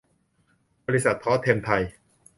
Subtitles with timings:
[0.85, 1.83] บริษัท ทอส เท็มไทย